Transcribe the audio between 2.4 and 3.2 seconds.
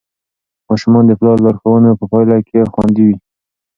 کې خوندي وي.